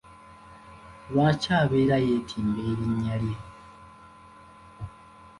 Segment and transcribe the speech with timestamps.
[1.11, 3.37] Lwaki abeera yeetimba erinnya lye?